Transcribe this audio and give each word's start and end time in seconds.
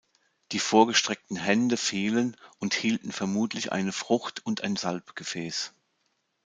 Die 0.51 0.57
vorgestreckten 0.57 1.37
Hände 1.37 1.77
fehlen 1.77 2.35
und 2.57 2.73
hielten 2.73 3.11
vermutlich 3.11 3.71
eine 3.71 3.91
Frucht 3.91 4.43
und 4.43 4.61
ein 4.63 4.75
Salbgefäß. 4.75 5.75